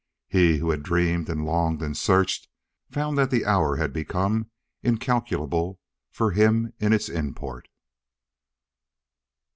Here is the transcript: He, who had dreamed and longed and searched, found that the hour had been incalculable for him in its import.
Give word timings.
He, 0.29 0.57
who 0.57 0.71
had 0.71 0.81
dreamed 0.81 1.29
and 1.29 1.45
longed 1.45 1.83
and 1.83 1.95
searched, 1.95 2.47
found 2.89 3.19
that 3.19 3.29
the 3.29 3.45
hour 3.45 3.75
had 3.75 3.93
been 3.93 4.49
incalculable 4.81 5.79
for 6.09 6.31
him 6.31 6.73
in 6.79 6.91
its 6.91 7.07
import. 7.07 7.67